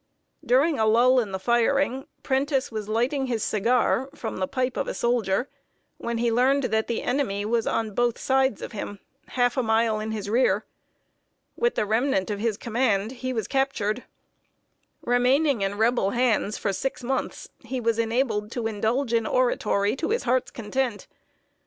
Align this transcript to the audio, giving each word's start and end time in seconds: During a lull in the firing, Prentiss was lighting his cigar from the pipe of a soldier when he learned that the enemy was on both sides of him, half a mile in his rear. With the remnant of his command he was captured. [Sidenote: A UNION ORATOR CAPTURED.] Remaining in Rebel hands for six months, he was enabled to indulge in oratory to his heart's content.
During 0.43 0.79
a 0.79 0.87
lull 0.87 1.19
in 1.19 1.31
the 1.31 1.37
firing, 1.37 2.07
Prentiss 2.23 2.71
was 2.71 2.89
lighting 2.89 3.27
his 3.27 3.43
cigar 3.43 4.09
from 4.15 4.37
the 4.37 4.47
pipe 4.47 4.75
of 4.75 4.87
a 4.87 4.95
soldier 4.95 5.47
when 5.99 6.17
he 6.17 6.31
learned 6.31 6.63
that 6.73 6.87
the 6.87 7.03
enemy 7.03 7.45
was 7.45 7.67
on 7.67 7.91
both 7.93 8.17
sides 8.17 8.63
of 8.63 8.71
him, 8.71 8.97
half 9.27 9.57
a 9.57 9.61
mile 9.61 9.99
in 9.99 10.09
his 10.11 10.27
rear. 10.27 10.65
With 11.55 11.75
the 11.75 11.85
remnant 11.85 12.31
of 12.31 12.39
his 12.39 12.57
command 12.57 13.11
he 13.11 13.31
was 13.31 13.47
captured. 13.47 13.97
[Sidenote: 13.97 14.07
A 14.07 15.03
UNION 15.03 15.03
ORATOR 15.03 15.03
CAPTURED.] 15.03 15.11
Remaining 15.11 15.61
in 15.61 15.77
Rebel 15.77 16.09
hands 16.09 16.57
for 16.57 16.73
six 16.73 17.03
months, 17.03 17.49
he 17.59 17.79
was 17.79 17.99
enabled 17.99 18.51
to 18.53 18.65
indulge 18.65 19.13
in 19.13 19.27
oratory 19.27 19.95
to 19.97 20.09
his 20.09 20.23
heart's 20.23 20.49
content. 20.49 21.05